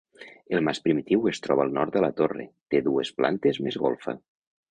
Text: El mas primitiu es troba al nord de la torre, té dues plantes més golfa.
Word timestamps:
El 0.55 0.61
mas 0.67 0.79
primitiu 0.85 1.27
es 1.31 1.41
troba 1.47 1.63
al 1.65 1.75
nord 1.75 1.97
de 1.97 2.03
la 2.05 2.09
torre, 2.21 2.47
té 2.75 2.81
dues 2.87 3.13
plantes 3.21 3.61
més 3.67 3.79
golfa. 3.87 4.19